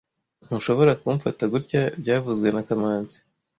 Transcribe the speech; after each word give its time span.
Ntushobora 0.45 0.91
kumfata 1.01 1.43
gutya 1.53 1.81
byavuzwe 2.01 2.47
na 2.51 2.61
kamanzi 2.67 3.17